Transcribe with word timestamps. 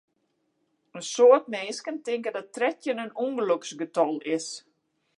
In 0.97 1.03
soad 1.13 1.45
minsken 1.53 1.97
tinke 2.05 2.31
dat 2.35 2.51
trettjin 2.55 3.01
in 3.05 3.15
ûngeloksgetal 3.25 4.13
is. 4.35 4.47